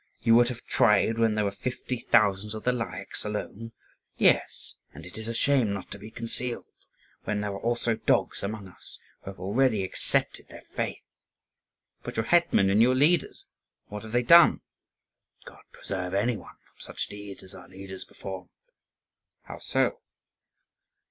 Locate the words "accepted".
9.83-10.47